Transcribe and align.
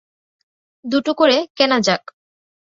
দুটো 0.85 1.11
করে 1.13 1.37
কেনা 1.57 1.77
যাক। 1.81 2.03